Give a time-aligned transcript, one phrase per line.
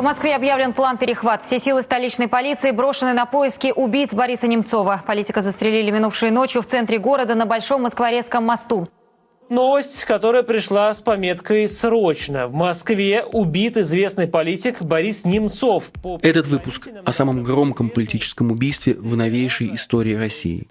[0.00, 1.44] В Москве объявлен план перехват.
[1.44, 5.02] Все силы столичной полиции брошены на поиски убийц Бориса Немцова.
[5.06, 8.88] Политика застрелили минувшей ночью в центре города на Большом Москворецком мосту.
[9.50, 12.46] Новость, которая пришла с пометкой «Срочно».
[12.46, 15.90] В Москве убит известный политик Борис Немцов.
[16.22, 20.68] Этот выпуск о самом громком политическом убийстве в новейшей истории России.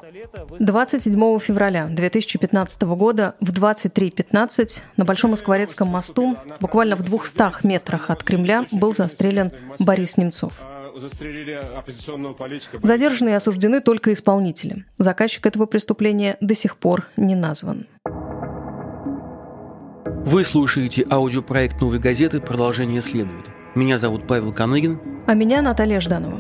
[0.59, 8.23] 27 февраля 2015 года в 23.15 на Большом Москворецком мосту, буквально в 200 метрах от
[8.23, 10.61] Кремля, был застрелен Борис Немцов.
[12.81, 14.85] Задержаны и осуждены только исполнители.
[14.97, 17.85] Заказчик этого преступления до сих пор не назван.
[20.25, 22.41] Вы слушаете аудиопроект «Новой газеты».
[22.41, 23.45] Продолжение следует.
[23.73, 24.99] Меня зовут Павел Коныгин.
[25.25, 26.39] А меня Наталья Жданова.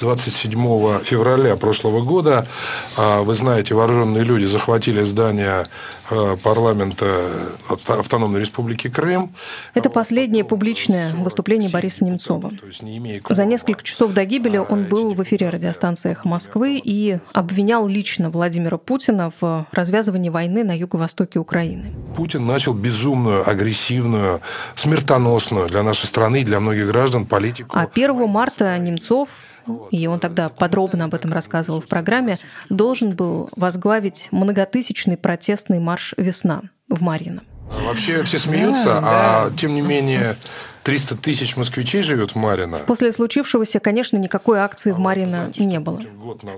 [0.00, 2.46] 27 февраля прошлого года,
[2.96, 5.66] а, вы знаете, вооруженные люди захватили здание
[6.10, 7.26] а, парламента
[7.68, 9.34] Автономной Республики Крым.
[9.74, 12.50] Это последнее публичное выступление Бориса Немцова.
[13.28, 18.30] За несколько часов до гибели он был в эфире радиостанции «Эхо Москвы» и обвинял лично
[18.30, 21.92] Владимира Путина в развязывании войны на юго-востоке Украины.
[22.16, 24.40] Путин начал безумную, агрессивную,
[24.74, 27.76] смертоносную для нашей страны и для многих граждан политику.
[27.76, 29.28] А 1 марта Немцов
[29.90, 32.38] и он тогда подробно об этом рассказывал в программе,
[32.68, 37.42] должен был возглавить многотысячный протестный марш «Весна» в Марино.
[37.84, 39.56] Вообще все смеются, да, а да.
[39.56, 40.36] тем не менее
[40.88, 42.78] 300 тысяч москвичей живет в Марино.
[42.78, 46.00] После случившегося, конечно, никакой акции в Марино не было.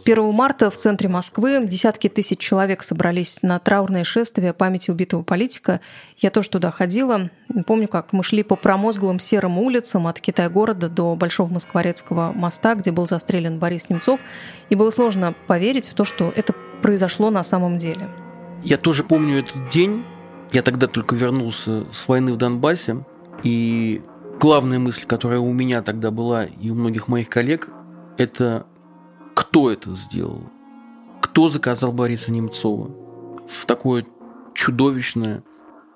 [0.05, 5.81] 1 марта в центре Москвы десятки тысяч человек собрались на траурное шествие памяти убитого политика.
[6.17, 7.29] Я тоже туда ходила.
[7.67, 12.93] Помню, как мы шли по промозглым серым улицам от Китая-города до Большого Москворецкого моста, где
[12.93, 14.21] был застрелен Борис Немцов.
[14.69, 18.09] И было сложно поверить в то, что это произошло на самом деле.
[18.63, 20.05] Я тоже помню этот день.
[20.53, 23.05] Я тогда только вернулся с войны в Донбассе.
[23.43, 24.03] И
[24.41, 27.69] главная мысль, которая у меня тогда была и у многих моих коллег,
[28.17, 28.67] это
[29.35, 30.51] кто это сделал?
[31.21, 32.91] Кто заказал Бориса Немцова
[33.49, 34.07] в такое
[34.55, 35.45] чудовищное,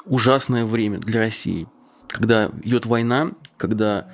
[0.05, 1.67] ужасное время для России,
[2.07, 4.09] когда идет война, когда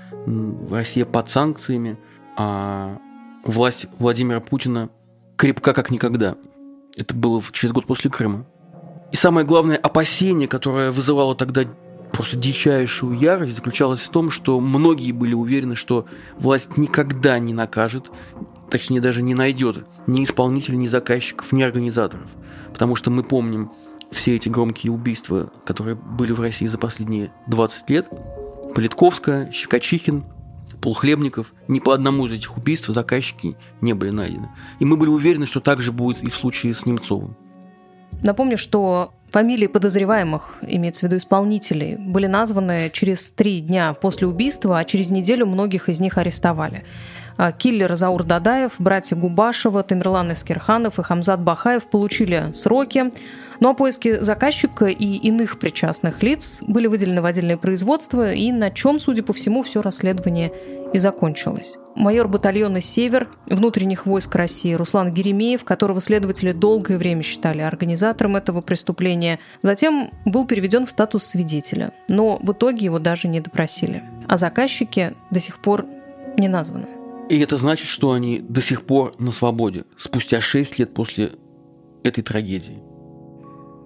[0.71, 1.99] Россия под санкциями,
[2.37, 2.99] а
[3.45, 4.91] власть Владимира Путина
[5.37, 6.37] крепка как никогда.
[6.97, 8.47] Это было через год после Крыма.
[9.11, 11.65] И самое главное опасение, которое вызывало тогда
[12.21, 16.05] просто дичайшую ярость заключалась в том, что многие были уверены, что
[16.37, 18.11] власть никогда не накажет,
[18.71, 22.27] точнее даже не найдет ни исполнителей, ни заказчиков, ни организаторов.
[22.75, 23.73] Потому что мы помним
[24.11, 28.07] все эти громкие убийства, которые были в России за последние 20 лет.
[28.75, 30.27] Политковская, Щекочихин,
[30.83, 31.55] Полхлебников.
[31.69, 34.51] Ни по одному из этих убийств заказчики не были найдены.
[34.79, 37.35] И мы были уверены, что так же будет и в случае с Немцовым.
[38.23, 44.79] Напомню, что Фамилии подозреваемых, имеется в виду исполнителей, были названы через три дня после убийства,
[44.79, 46.85] а через неделю многих из них арестовали.
[47.37, 53.13] А киллер Заур Дадаев, братья Губашева, Тамерлан Искерханов и Хамзат Бахаев получили сроки.
[53.61, 58.71] Ну а поиски заказчика и иных причастных лиц были выделены в отдельное производство, и на
[58.71, 60.53] чем, судя по всему, все расследование
[60.93, 61.77] и закончилось.
[61.95, 68.61] Майор батальона «Север» внутренних войск России Руслан Геремеев, которого следователи долгое время считали организатором этого
[68.61, 74.05] преступления, затем был переведен в статус свидетеля, но в итоге его даже не допросили.
[74.29, 75.87] А заказчики до сих пор
[76.39, 76.87] не названы.
[77.29, 81.33] И это значит, что они до сих пор на свободе, спустя 6 лет после
[82.03, 82.83] этой трагедии.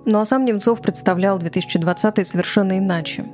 [0.07, 3.25] Ну а сам Немцов представлял 2020 совершенно иначе.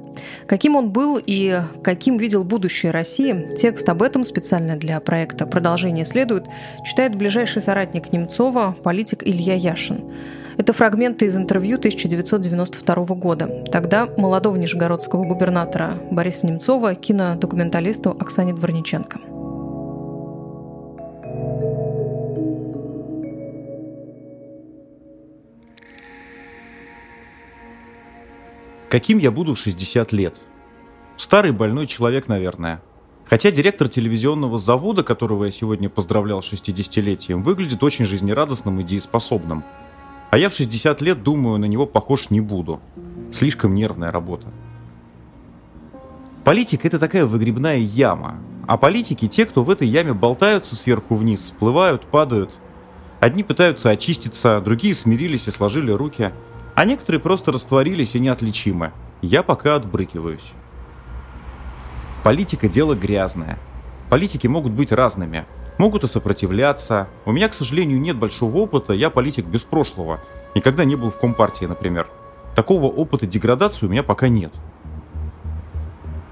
[0.47, 6.05] Каким он был и каким видел будущее России, текст об этом специально для проекта «Продолжение
[6.05, 6.45] следует»
[6.85, 10.13] читает ближайший соратник Немцова, политик Илья Яшин.
[10.59, 13.65] Это фрагменты из интервью 1992 года.
[13.73, 19.30] Тогда молодого нижегородского губернатора Бориса Немцова кинодокументалисту Оксане Дворниченко.
[28.91, 30.35] Каким я буду в 60 лет?
[31.17, 32.83] Старый больной человек, наверное.
[33.25, 39.63] Хотя директор телевизионного завода, которого я сегодня поздравлял с 60-летием, выглядит очень жизнерадостным и дееспособным.
[40.33, 42.81] А я в 60 лет, думаю, на него похож не буду.
[43.31, 44.49] Слишком нервная работа.
[46.43, 48.41] Политика– это такая выгребная яма.
[48.67, 52.51] А политики– те, кто в этой яме болтаются сверху вниз, всплывают, падают.
[53.21, 56.33] Одни пытаются очиститься, другие смирились и сложили руки–
[56.81, 58.93] а некоторые просто растворились и неотличимы.
[59.21, 60.53] Я пока отбрыкиваюсь.
[62.25, 63.59] Политика– дело грязное.
[64.09, 65.45] Политики могут быть разными.
[65.77, 67.07] могут и сопротивляться.
[67.27, 70.21] У меня, к сожалению, нет большого опыта, я политик без прошлого.
[70.55, 72.09] Никогда не был в Компартии, например.
[72.57, 74.55] Такого опыта деградации у меня пока нет.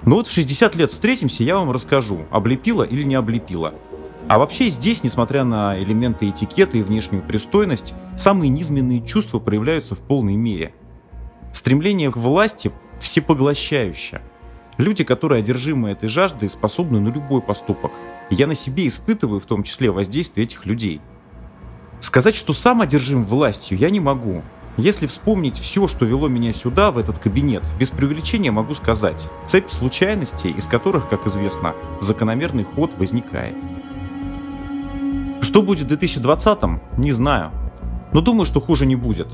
[0.07, 3.75] Но вот в 60 лет встретимся, я вам расскажу, облепила или не облепила.
[4.29, 10.01] А вообще здесь, несмотря на элементы этикета и внешнюю пристойность, самые низменные чувства проявляются в
[10.01, 10.75] полной мере.
[11.55, 12.71] Стремление к власти
[13.01, 14.21] всепоглощающее.
[14.77, 17.93] Люди, которые одержимы этой жаждой, способны на любой поступок.
[18.29, 21.01] Я на себе испытываю в том числе воздействие этих людей.
[22.03, 24.43] Сказать, что сам одержим властью, я не могу.
[24.77, 29.71] Если вспомнить все, что вело меня сюда, в этот кабинет, без преувеличения могу сказать, цепь
[29.71, 33.57] случайностей, из которых, как известно, закономерный ход возникает.
[35.41, 37.51] Что будет в 2020-м, не знаю.
[38.13, 39.29] Но думаю, что хуже не будет.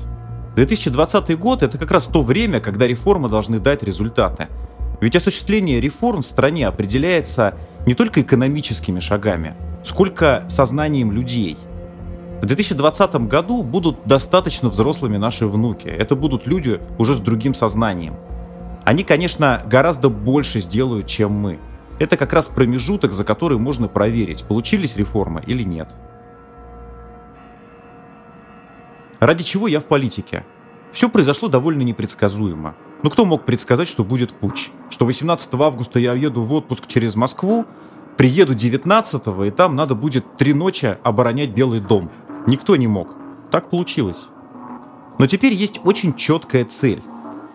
[0.55, 4.47] 2020 год– это как раз то время, когда реформы должны дать результаты.
[5.01, 7.55] Ведь осуществление реформ в стране определяется
[7.85, 11.57] не только экономическими шагами, сколько сознанием людей–
[12.41, 15.87] в 2020 году будут достаточно взрослыми наши внуки.
[15.87, 18.15] Это будут люди уже с другим сознанием.
[18.83, 21.59] Они, конечно, гораздо больше сделают, чем мы.
[21.99, 25.89] Это как раз промежуток, за который можно проверить, получились реформы или нет.
[29.19, 30.45] Ради чего я в политике?
[30.91, 32.75] Все произошло довольно непредсказуемо.
[33.03, 34.71] Но кто мог предсказать, что будет путь?
[34.89, 37.65] Что 18 августа я еду в отпуск через Москву,
[38.17, 42.11] приеду 19 и там надо будет три ночи оборонять Белый дом–
[42.47, 43.15] Никто не мог.
[43.49, 44.27] Так получилось.
[45.17, 47.01] Но теперь есть очень четкая цель.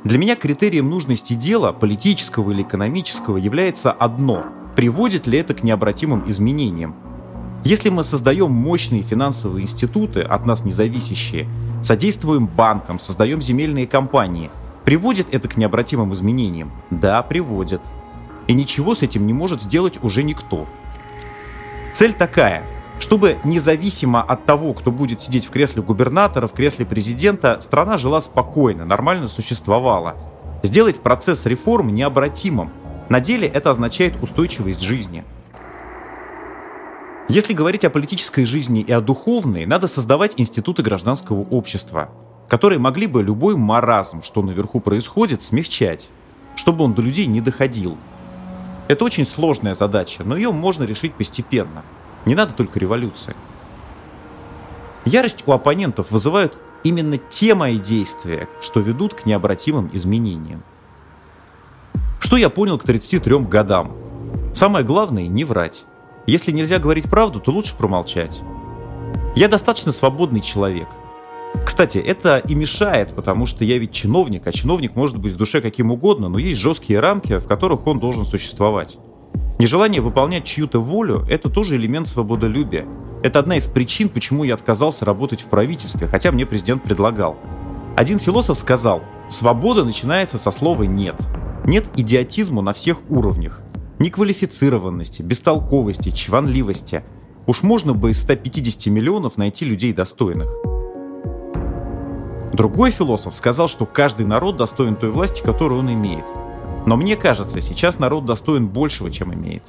[0.03, 4.45] Для меня критерием нужности дела, политического или экономического, является одно–
[4.77, 6.95] приводит ли это к необратимым изменениям.
[7.65, 11.47] Если мы создаем мощные финансовые институты, от нас независящие,
[11.83, 14.49] содействуем банкам, создаем земельные компании,
[14.87, 16.73] приводит это к необратимым изменениям?
[16.89, 17.83] Да, приводит.
[18.47, 20.67] И ничего с этим не может сделать уже никто.
[21.93, 22.65] Цель такая–
[23.01, 28.21] чтобы независимо от того, кто будет сидеть в кресле губернатора, в кресле президента, страна жила
[28.21, 30.17] спокойно, нормально существовала.
[30.63, 32.71] Сделать процесс реформ необратимым.
[33.09, 35.25] На деле это означает устойчивость жизни.
[37.29, 42.11] Если говорить о политической жизни и о духовной, надо создавать институты гражданского общества,
[42.49, 46.11] которые могли бы любой маразм, что наверху происходит, смягчать,
[46.55, 47.97] чтобы он до людей не доходил.
[48.89, 51.83] Это очень сложная задача, но ее можно решить постепенно–
[52.27, 53.35] не надо только революции.
[55.05, 60.63] Ярость у оппонентов вызывают именно те мои действия, что ведут к необратимым изменениям.
[62.21, 63.97] Что я понял к 33 годам?
[64.55, 65.87] Самое главное– не врать.
[66.27, 68.43] Если нельзя говорить правду, то лучше промолчать.
[69.35, 70.89] Я достаточно свободный человек.
[71.65, 75.61] Кстати, это и мешает, потому что я ведь чиновник, а чиновник может быть в душе
[75.61, 78.99] каким угодно, но есть жесткие рамки, в которых он должен существовать.
[79.61, 82.87] Нежелание выполнять чью-то волю– это тоже элемент свободолюбия.
[83.23, 87.37] Это одна из причин, почему я отказался работать в правительстве, хотя мне президент предлагал.
[87.95, 91.17] Один философ сказал, свобода начинается со слова «нет».
[91.67, 93.61] Нет идиотизму на всех уровнях.
[93.99, 97.05] Неквалифицированности, бестолковости, чванливости.
[97.47, 100.49] Уж можно бы из 150 миллионов найти людей достойных.
[102.55, 106.25] Другой философ сказал, что каждый народ достоин той власти, которую он имеет–
[106.87, 109.63] но мне кажется, сейчас народ достоин большего, чем имеет.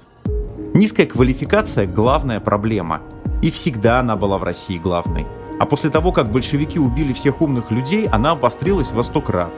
[0.73, 3.01] Низкая квалификация– главная проблема.
[3.41, 5.25] И всегда она была в России главной.
[5.59, 9.51] А после того, как большевики убили всех умных людей, она обострилась во сто крат.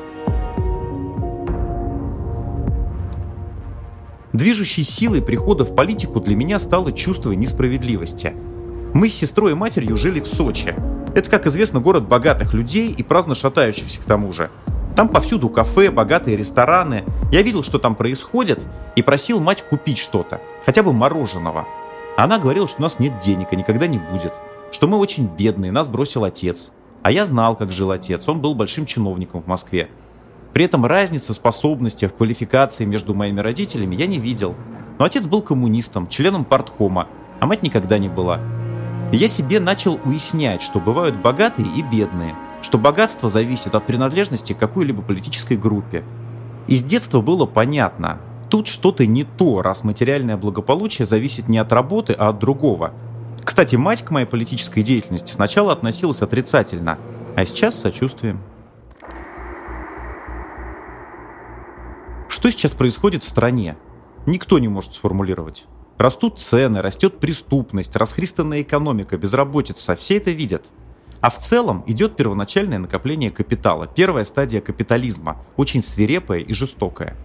[4.33, 8.33] Движущей силой прихода в политику для меня стало чувство несправедливости.
[8.93, 10.75] Мы с сестрой и матерью жили в Сочи.
[11.13, 14.50] Это, как известно, город богатых людей и праздно шатающихся к тому же.
[14.95, 17.03] Там повсюду кафе, богатые рестораны.
[17.31, 18.63] Я видел, что там происходит,
[18.95, 21.65] и просил мать купить что-то, хотя бы мороженого.
[22.15, 24.33] Она говорила, что у нас нет денег и никогда не будет,
[24.71, 26.71] что мы очень бедные, нас бросил отец.
[27.01, 29.89] А я знал, как жил отец, он был большим чиновником в Москве.
[30.53, 34.53] При этом разницы в способностях, квалификации между моими родителями я не видел.
[35.00, 37.07] Но отец был коммунистом, членом парткома,
[37.39, 38.39] а мать никогда не была.
[39.12, 44.53] И я себе начал уяснять, что бывают богатые и бедные– что богатство зависит от принадлежности
[44.53, 46.03] к какой-либо политической группе.
[46.67, 51.72] И с детства было понятно, тут что-то не то, раз материальное благополучие зависит не от
[51.74, 52.93] работы, а от другого.
[53.43, 56.98] Кстати, мать к моей политической деятельности сначала относилась отрицательно,
[57.36, 58.39] а сейчас сочувствием.
[62.29, 63.77] Что сейчас происходит в стране?
[64.25, 65.65] Никто не может сформулировать.
[65.98, 69.96] Растут цены, растет преступность, расхристанная экономика, безработица.
[69.96, 70.65] Все это видят.
[71.23, 77.15] А в целом идет первоначальное накопление капитала, первая стадия капитализма, очень свирепая и жестокая.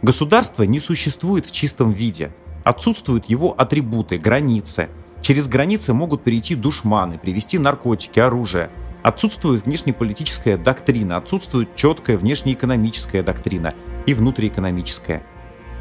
[0.00, 2.32] Государство не существует в чистом виде.
[2.64, 4.88] Отсутствуют его атрибуты, границы.
[5.20, 8.70] Через границы могут перейти душманы, привести наркотики, оружие.
[9.02, 13.74] Отсутствует внешнеполитическая доктрина, отсутствует четкая внешнеэкономическая доктрина
[14.06, 15.22] и внутриэкономическая.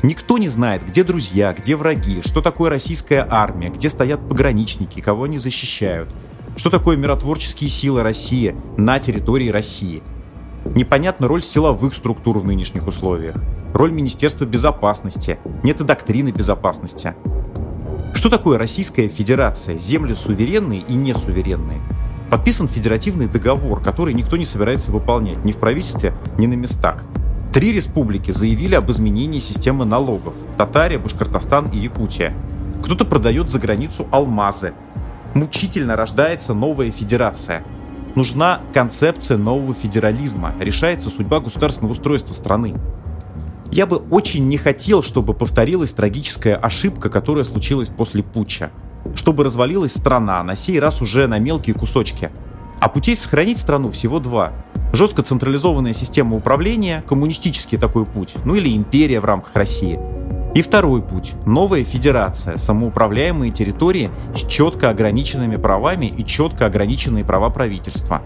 [0.03, 5.23] Никто не знает, где друзья, где враги, что такое российская армия, где стоят пограничники, кого
[5.23, 6.09] они защищают,
[6.61, 10.03] что такое миротворческие силы России на территории России.
[10.75, 13.33] Непонятна роль силовых структур в нынешних условиях,
[13.73, 17.15] роль Министерства безопасности, нет и доктрины безопасности.
[18.13, 21.81] Что такое Российская Федерация, земли суверенные и несуверенные?
[22.29, 27.05] Подписан федеративный договор, который никто не собирается выполнять ни в правительстве, ни на местах.
[27.51, 32.35] Три республики заявили об изменении системы налогов– Татария, Башкортостан и Якутия.
[32.83, 34.73] Кто-то продает за границу алмазы.
[35.33, 37.63] Мучительно рождается новая федерация.
[38.15, 40.53] Нужна концепция нового федерализма.
[40.59, 42.75] Решается судьба государственного устройства страны.
[43.71, 48.71] Я бы очень не хотел, чтобы повторилась трагическая ошибка, которая случилась после путча.
[49.15, 52.29] Чтобы развалилась страна, на сей раз уже на мелкие кусочки.
[52.81, 54.51] А путей сохранить страну всего два–
[54.93, 59.99] жестко централизованная система управления, коммунистический такой путь, ну или империя в рамках России.
[60.53, 67.49] И второй путь– новая федерация, самоуправляемые территории с четко ограниченными правами и четко ограниченные права
[67.49, 68.21] правительства.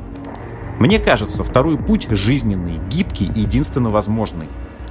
[0.79, 4.47] Мне кажется, второй путь жизненный, гибкий и единственно возможный.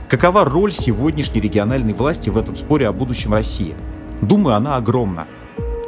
[0.09, 3.75] Какова роль сегодняшней региональной власти в этом споре о будущем России?
[4.21, 5.27] Думаю, она огромна.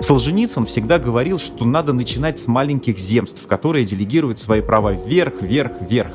[0.00, 5.72] Солженицын всегда говорил, что надо начинать с маленьких земств, которые делегируют свои права вверх, вверх,
[5.80, 6.12] вверх.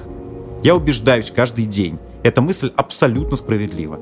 [0.61, 1.99] Я убеждаюсь каждый день.
[2.21, 3.99] Эта мысль абсолютно справедлива.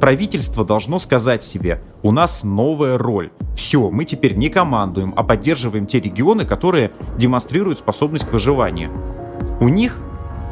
[0.00, 3.30] Правительство должно сказать себе, у нас новая роль.
[3.56, 8.90] Все, мы теперь не командуем, а поддерживаем те регионы, которые демонстрируют способность к выживанию.
[9.58, 9.96] У них,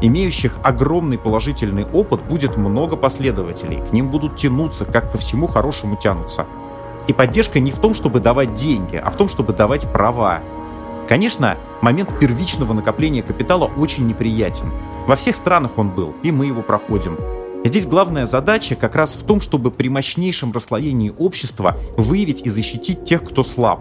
[0.01, 3.83] имеющих огромный положительный опыт, будет много последователей.
[3.87, 6.47] К ним будут тянуться, как ко всему хорошему тянутся.
[7.07, 10.41] И поддержка не в том, чтобы давать деньги, а в том, чтобы давать права.
[11.07, 14.71] Конечно, момент первичного накопления капитала очень неприятен.
[15.07, 17.19] Во всех странах он был, и мы его проходим.
[17.65, 23.05] Здесь главная задача как раз в том, чтобы при мощнейшем расслоении общества выявить и защитить
[23.05, 23.81] тех, кто слаб.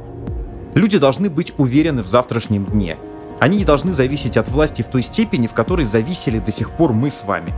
[0.74, 2.98] Люди должны быть уверены в завтрашнем дне.
[3.42, 6.94] Они не должны зависеть от власти в той степени, в которой зависели до сих пор
[6.94, 7.54] мы с вами.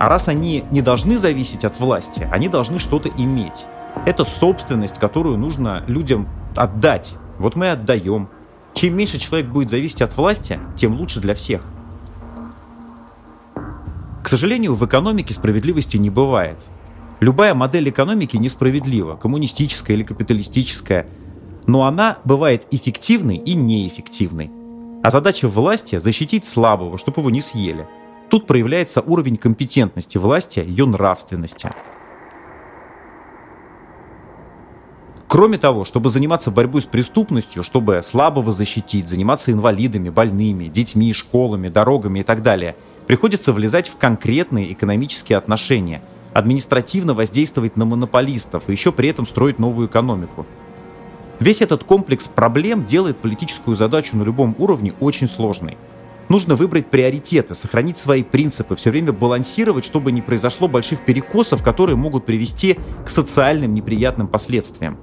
[0.00, 3.66] А раз они не должны зависеть от власти, они должны что-то иметь.
[4.06, 7.16] Это собственность, которую нужно людям отдать.
[7.38, 8.30] Вот мы отдаем.
[8.72, 11.62] Чем меньше человек будет зависеть от власти, тем лучше для всех.
[14.22, 16.58] К сожалению, в экономике справедливости не бывает.
[17.20, 21.06] Любая модель экономики несправедлива, коммунистическая или капиталистическая,
[21.66, 24.50] но она бывает эффективной и неэффективной.
[25.02, 27.86] А задача власти– защитить слабого, чтобы его не съели.
[28.28, 31.70] Тут проявляется уровень компетентности власти, ее нравственности–
[35.32, 41.70] Кроме того, чтобы заниматься борьбой с преступностью, чтобы слабого защитить, заниматься инвалидами, больными, детьми, школами,
[41.70, 48.72] дорогами и так далее, приходится влезать в конкретные экономические отношения, административно воздействовать на монополистов и
[48.72, 50.46] еще при этом строить новую экономику.
[51.40, 55.76] Весь этот комплекс проблем делает политическую задачу на любом уровне очень сложной.
[56.28, 61.96] Нужно выбрать приоритеты, сохранить свои принципы, все время балансировать, чтобы не произошло больших перекосов, которые
[61.96, 64.98] могут привести к социальным неприятным последствиям.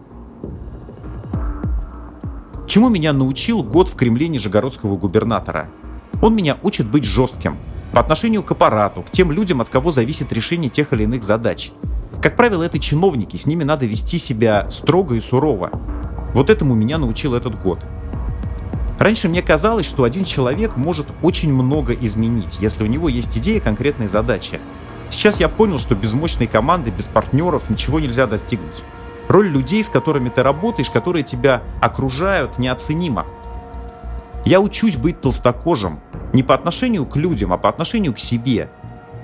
[2.68, 5.70] Чему меня научил год в Кремле нижегородского губернатора?
[6.22, 7.58] Он меня учит быть жестким
[7.92, 11.72] по отношению к аппарату, к тем людям, от кого зависит решение тех или иных задач.
[12.22, 15.72] Как правило, это чиновники, с ними надо вести себя строго и сурово.
[16.34, 17.86] Вот этому меня научил этот год.
[19.00, 23.62] Раньше мне казалось, что один человек может очень много изменить, если у него есть идея
[23.62, 24.60] конкретной задачи.
[25.10, 28.84] Сейчас я понял, что без мощной команды, без партнеров ничего нельзя достигнуть.
[29.30, 33.26] Роль людей, с которыми ты работаешь, которые тебя окружают, неоценима.
[34.46, 36.00] Я учусь быть толстокожим
[36.34, 38.70] не по отношению к людям, а по отношению к себе.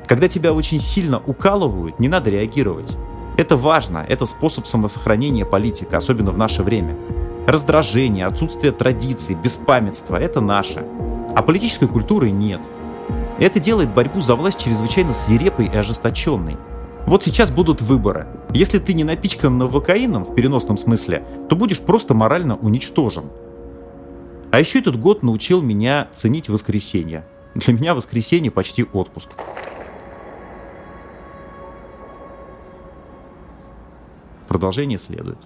[0.08, 2.98] Когда тебя очень сильно укалывают, не надо реагировать.
[3.38, 6.96] Это важно, это способ самосохранения политика, особенно в наше время.
[7.48, 10.86] Раздражение, отсутствие традиций, беспамятство– это наше.
[11.36, 12.62] А политической культуры нет.
[13.40, 16.58] Это делает борьбу за власть чрезвычайно свирепой и ожесточенной.
[17.06, 18.26] Вот сейчас будут выборы.
[18.52, 23.26] Если ты не напичкан новокаином в переносном смысле, то будешь просто морально уничтожен.
[24.52, 27.26] А еще этот год научил меня ценить воскресенье.
[27.56, 29.30] Для меня воскресенье почти отпуск.
[34.48, 35.40] Продолжение следует.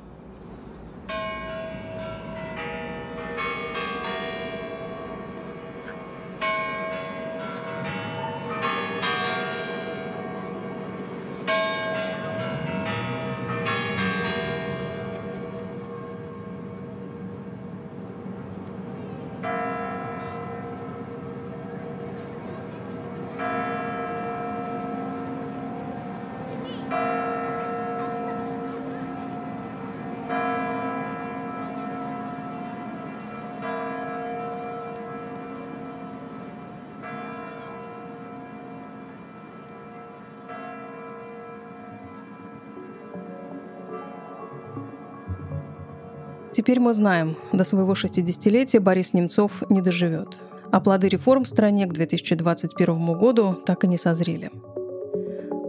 [46.51, 50.37] Теперь мы знаем, до своего 60-летия Борис Немцов не доживет.
[50.71, 54.51] А плоды реформ в стране к 2021 году так и не созрели.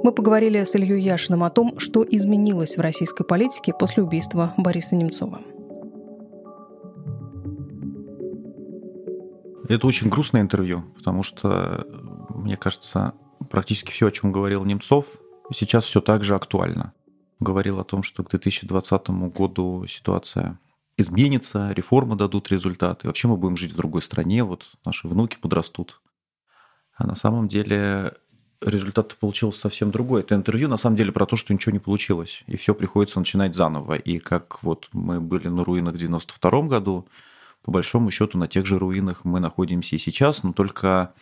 [0.03, 4.97] Мы поговорили с Ильей Яшиным о том, что изменилось в российской политике после убийства Бориса
[4.97, 5.41] Немцова.
[9.69, 11.87] Это очень грустное интервью, потому что,
[12.31, 13.13] мне кажется,
[13.51, 15.07] практически все, о чем говорил Немцов,
[15.53, 16.93] сейчас все так же актуально.
[17.39, 20.59] Говорил о том, что к 2020 году ситуация
[21.01, 23.07] изменится, реформы дадут результаты.
[23.07, 26.01] Вообще мы будем жить в другой стране, вот наши внуки подрастут.
[26.95, 28.15] А на самом деле
[28.61, 30.21] результат получился совсем другой.
[30.21, 33.55] Это интервью на самом деле про то, что ничего не получилось, и все приходится начинать
[33.55, 33.95] заново.
[33.95, 37.09] И как вот мы были на руинах в 92 году,
[37.65, 41.15] по большому счету на тех же руинах мы находимся и сейчас, но только,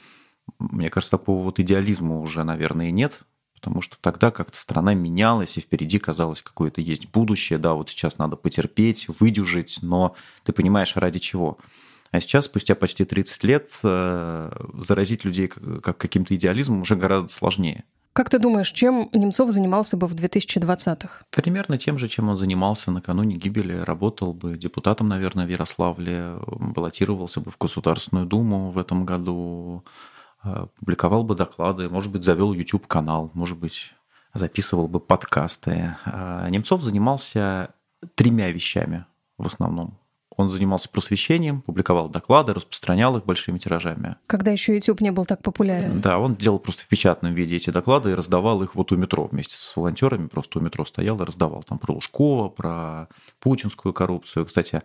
[0.59, 3.23] мне кажется, такого вот идеализма уже, наверное, и нет,
[3.59, 8.19] потому что тогда как-то страна менялась, и впереди казалось какое-то есть будущее, да, вот сейчас
[8.19, 11.59] надо потерпеть, выдюжить, но ты понимаешь, ради чего.
[12.11, 17.85] А сейчас, спустя почти 30 лет, э, заразить людей как каким-то идеализмом уже гораздо сложнее.
[18.15, 21.23] Как ты думаешь, чем Немцов занимался бы в 2020-х?
[21.31, 23.75] Примерно тем же, чем он занимался накануне гибели.
[23.75, 29.85] Работал бы депутатом, наверное, в Ярославле, баллотировался бы в Государственную Думу в этом году,
[30.43, 33.93] публиковал бы доклады, может быть, завел YouTube-канал, может быть,
[34.35, 35.97] записывал бы подкасты.
[36.05, 37.75] А Немцов занимался
[38.15, 39.05] тремя вещами
[39.37, 39.99] в основном.
[40.39, 44.15] Он занимался просвещением, публиковал доклады, распространял их большими тиражами.
[44.29, 46.01] Когда еще YouTube не был так популярен.
[46.01, 49.27] Да, он делал просто в печатном виде эти доклады и раздавал их вот у метро
[49.27, 50.29] вместе с волонтерами.
[50.29, 53.09] Просто у метро стоял и раздавал там про Лужкова, про
[53.41, 54.47] путинскую коррупцию.
[54.47, 54.83] Кстати,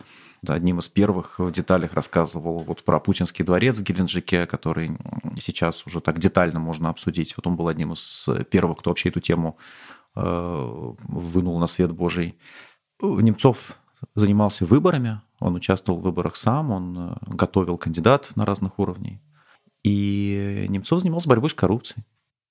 [0.48, 4.98] одним из первых в деталях рассказывал вот про путинский дворец в Геленджике, который
[5.40, 7.38] сейчас уже так детально можно обсудить.
[7.38, 9.58] Вот он был одним из первых, кто вообще эту тему
[10.16, 12.40] э, вынул на свет Божий.
[13.00, 13.78] Немцов
[14.16, 19.20] занимался выборами, он участвовал в выборах сам, он э, готовил кандидатов на разных уровнях.
[19.84, 22.06] И Немцов занимался борьбой с коррупцией.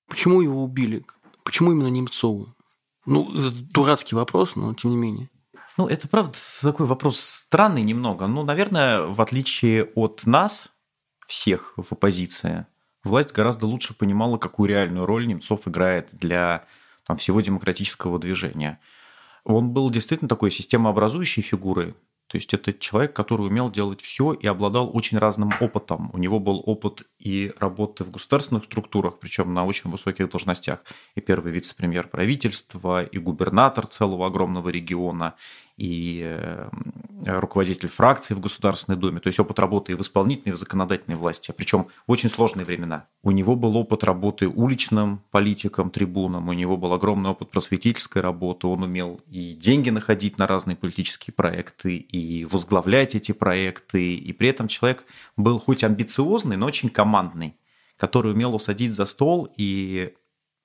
[0.07, 1.03] Почему его убили?
[1.43, 2.53] Почему именно Немцову?
[3.05, 5.29] Ну, это дурацкий вопрос, но тем не менее.
[5.77, 8.27] Ну, это правда такой вопрос странный немного.
[8.27, 10.69] Ну, наверное, в отличие от нас,
[11.25, 12.67] всех в оппозиции,
[13.03, 16.65] власть гораздо лучше понимала, какую реальную роль Немцов играет для
[17.07, 18.79] там, всего демократического движения.
[19.45, 21.95] Он был действительно такой системообразующей фигурой,
[22.33, 26.09] то есть это человек, который умел делать все и обладал очень разным опытом.
[26.13, 30.79] У него был опыт и работы в государственных структурах, причем на очень высоких должностях.
[31.13, 35.35] И первый вице-премьер правительства, и губернатор целого огромного региона,
[35.77, 36.69] и э,
[37.25, 41.17] руководитель фракции в Государственной Думе, то есть опыт работы и в исполнительной, и в законодательной
[41.17, 43.07] власти, причем в очень сложные времена.
[43.23, 48.67] У него был опыт работы уличным политиком, трибуном, у него был огромный опыт просветительской работы,
[48.67, 54.49] он умел и деньги находить на разные политические проекты, и возглавлять эти проекты, и при
[54.49, 55.05] этом человек
[55.37, 57.55] был хоть амбициозный, но очень командный,
[57.97, 60.13] который умел усадить за стол и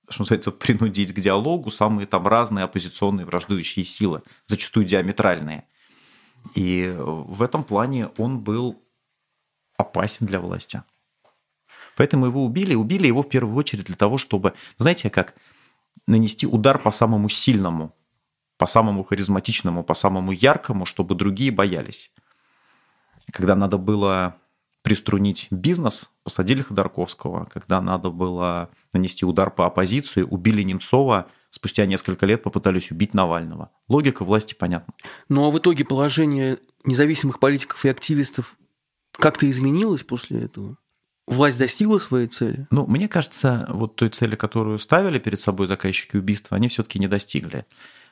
[0.08, 5.64] что называется, принудить к диалогу самые там разные оппозиционные враждующие силы, зачастую диаметральные.
[6.54, 8.82] И в этом плане он был
[9.76, 10.82] опасен для власти.
[11.96, 12.74] Поэтому его убили.
[12.74, 15.34] Убили его в первую очередь для того, чтобы, знаете, как
[16.06, 17.94] нанести удар по самому сильному,
[18.56, 22.12] по самому харизматичному, по самому яркому, чтобы другие боялись.
[23.32, 24.36] Когда надо было
[24.82, 27.46] приструнить бизнес, посадили Ходорковского.
[27.46, 33.70] Когда надо было нанести удар по оппозиции, убили Немцова, спустя несколько лет попытались убить Навального.
[33.88, 34.92] Логика власти понятна.
[35.30, 38.56] Ну а в итоге положение независимых политиков и активистов
[39.12, 40.76] как-то изменилось после этого?
[41.26, 42.66] Власть достигла своей цели?
[42.70, 47.08] Ну, мне кажется, вот той цели, которую ставили перед собой заказчики убийства, они все-таки не
[47.08, 47.64] достигли.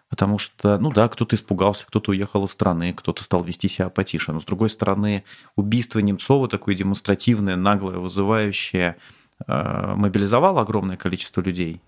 [0.08, 4.32] Потому что, ну да, кто-то испугался, кто-то уехал из страны, кто-то стал вести себя потише.
[4.32, 5.24] Но, с другой стороны,
[5.56, 8.96] убийство Немцова, такое демонстративное, наглое, вызывающее,
[9.46, 11.80] э, мобилизовало огромное количество людей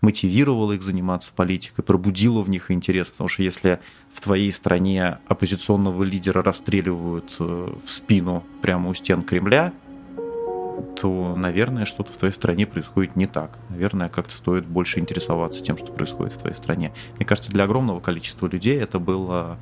[0.00, 3.80] мотивировало их заниматься политикой, пробудило в них интерес, потому что если
[4.12, 9.72] в твоей стране оппозиционного лидера расстреливают э, в спину прямо у стен Кремля,
[10.82, 13.58] то, наверное, что-то в твоей стране происходит не так.
[13.68, 16.92] Наверное, как-то стоит больше интересоваться тем, что происходит в твоей стране.
[17.16, 19.58] Мне кажется, для огромного количества людей это была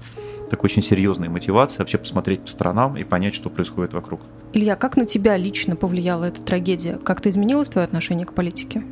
[0.50, 4.20] такой очень серьезная мотивация вообще посмотреть по сторонам и понять, что происходит вокруг.
[4.52, 6.98] Илья, как на тебя лично повлияла эта трагедия?
[6.98, 8.82] Как-то изменилось твое отношение к политике?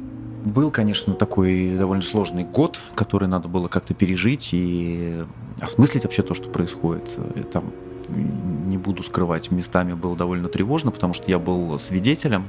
[0.45, 5.25] Был, конечно, такой довольно сложный год, который надо было как-то пережить и
[5.61, 7.19] осмыслить вообще то, что происходит.
[7.35, 7.73] И там
[8.09, 12.49] не буду скрывать, местами было довольно тревожно, потому что я был свидетелем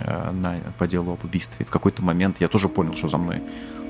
[0.00, 1.64] э, на, по делу об убийстве.
[1.64, 3.42] В какой-то момент я тоже понял, что за мной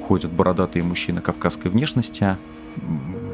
[0.06, 2.36] ходят бородатые мужчины кавказской внешности.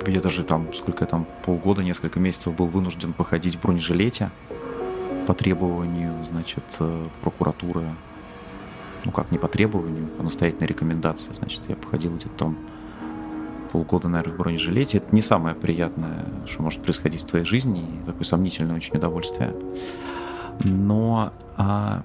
[0.07, 4.31] я даже там, сколько там, полгода, несколько месяцев был вынужден походить в бронежилете
[5.27, 7.85] по требованию, значит, э, прокуратуры.
[9.05, 11.33] Ну как, не по требованию, а настоятельной рекомендации.
[11.33, 12.57] Значит, я походил где-то там
[13.73, 14.99] полгода, наверное, в бронежилете.
[14.99, 19.55] Это не самое приятное, что может происходить в твоей жизни, и такое сомнительное очень удовольствие.
[20.63, 22.03] Но а,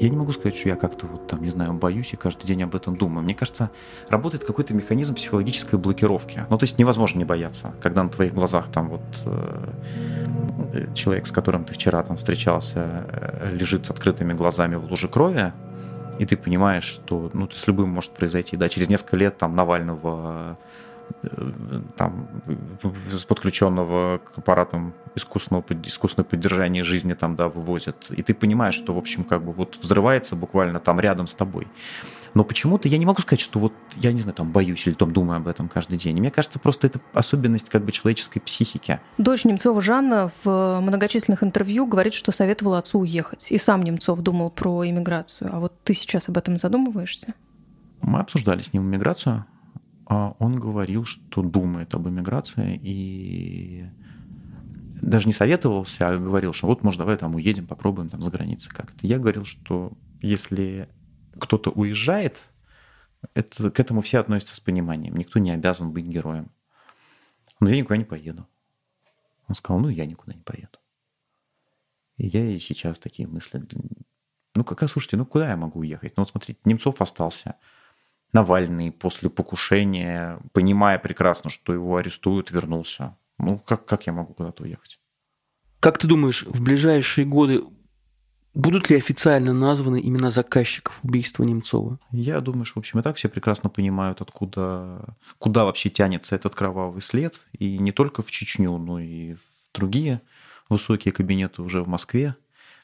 [0.00, 2.62] я не могу сказать, что я как-то вот там, не знаю, боюсь и каждый день
[2.62, 3.22] об этом думаю.
[3.22, 3.70] Мне кажется,
[4.08, 6.46] работает какой-то механизм психологической блокировки.
[6.48, 11.32] Ну, то есть невозможно не бояться, когда на твоих глазах там вот э, человек, с
[11.32, 15.52] которым ты вчера там встречался, э, лежит с открытыми глазами в луже крови,
[16.20, 18.56] и ты понимаешь, что ну, с любым может произойти.
[18.56, 20.58] Да, через несколько лет там Навального
[21.22, 21.50] Э,
[21.96, 22.28] там,
[23.12, 28.10] с подключенного к аппаратам искусственного, искусственного поддержания жизни там, да, вывозят.
[28.10, 31.66] И ты понимаешь, что, в общем, как бы вот взрывается буквально там рядом с тобой.
[32.34, 35.12] Но почему-то я не могу сказать, что вот я не знаю, там боюсь или там
[35.12, 36.18] думаю об этом каждый день.
[36.18, 39.00] мне кажется, просто это особенность как бы человеческой психики.
[39.18, 43.46] Дочь Немцова Жанна в многочисленных интервью говорит, что советовала отцу уехать.
[43.50, 45.50] И сам Немцов думал про иммиграцию.
[45.52, 47.34] А вот ты сейчас об этом задумываешься?
[48.02, 49.44] Мы обсуждали с ним иммиграцию.
[50.06, 53.86] А он говорил, что думает об эмиграции и
[55.00, 58.70] даже не советовался, а говорил, что вот, может, давай там уедем, попробуем там за границей
[58.72, 59.06] как-то.
[59.06, 60.88] Я говорил, что если
[61.40, 62.50] кто-то уезжает,
[63.34, 65.16] это, к этому все относятся с пониманием.
[65.16, 66.50] Никто не обязан быть героем.
[67.58, 68.46] Но я никуда не поеду.
[69.48, 70.78] Он сказал, ну, я никуда не поеду.
[72.16, 73.62] И я и сейчас такие мысли.
[74.54, 76.16] Ну, как, слушайте, ну, куда я могу уехать?
[76.16, 77.56] Ну, вот смотрите, Немцов остался.
[78.32, 83.16] Навальный после покушения, понимая прекрасно, что его арестуют, вернулся.
[83.38, 85.00] Ну, как, как я могу куда-то уехать?
[85.80, 87.62] Как ты думаешь, в ближайшие годы
[88.54, 91.98] будут ли официально названы имена заказчиков убийства Немцова?
[92.10, 96.54] Я думаю, что, в общем, и так все прекрасно понимают, откуда, куда вообще тянется этот
[96.54, 97.40] кровавый след.
[97.58, 99.40] И не только в Чечню, но и в
[99.74, 100.20] другие
[100.68, 102.36] высокие кабинеты уже в Москве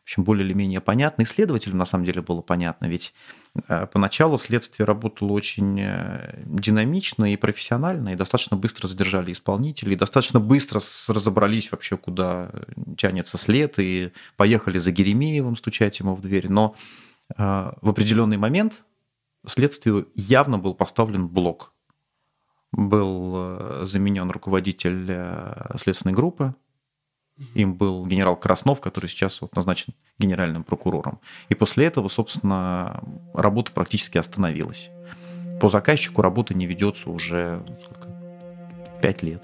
[0.07, 1.23] общем, более или менее понятно.
[1.23, 3.12] И следователям, на самом деле, было понятно, ведь
[3.66, 10.38] э, поначалу следствие работало очень э, динамично и профессионально, и достаточно быстро задержали исполнителей, достаточно
[10.38, 12.53] быстро разобрались вообще, куда
[12.97, 16.49] тянется след, и поехали за Геремеевым стучать ему в дверь.
[16.49, 16.77] Но
[17.37, 17.42] э,
[17.81, 18.85] в определенный момент
[19.45, 21.73] следствию явно был поставлен блок.
[22.71, 26.55] Был заменен руководитель следственной группы,
[27.55, 31.20] им был генерал Краснов, который сейчас вот назначен генеральным прокурором.
[31.49, 33.03] И после этого, собственно,
[33.35, 34.90] работа практически остановилась.
[35.61, 38.09] По заказчику работа не ведется уже сколько?
[39.01, 39.42] пять лет.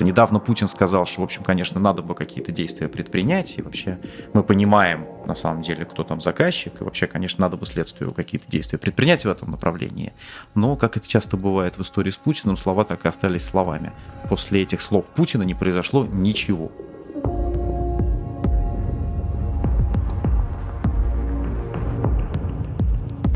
[0.00, 3.98] Недавно Путин сказал, что, в общем, конечно, надо бы какие-то действия предпринять, и вообще
[4.32, 8.50] мы понимаем, на самом деле, кто там заказчик, и вообще, конечно, надо бы следствию какие-то
[8.50, 10.14] действия предпринять в этом направлении.
[10.54, 13.92] Но, как это часто бывает в истории с Путиным, слова так и остались словами.
[14.30, 16.72] После этих слов Путина не произошло ничего.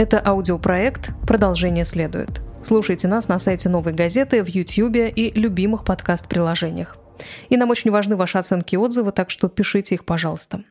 [0.05, 2.43] Это аудиопроект «Продолжение следует».
[2.63, 6.99] Слушайте нас на сайте «Новой газеты», в Ютьюбе и любимых подкаст-приложениях.
[7.49, 10.63] И нам очень важны ваши оценки и отзывы, так что пишите их, пожалуйста.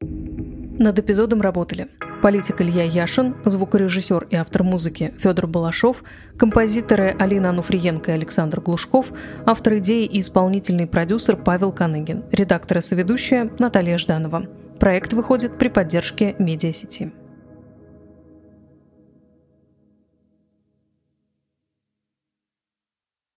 [0.00, 1.88] Над эпизодом работали
[2.22, 6.04] политик Илья Яшин, звукорежиссер и автор музыки Федор Балашов,
[6.38, 9.10] композиторы Алина Ануфриенко и Александр Глушков,
[9.46, 14.46] автор идеи и исполнительный продюсер Павел Каныгин, редактор и соведущая Наталья Жданова.
[14.78, 17.12] Проект выходит при поддержке медиасети.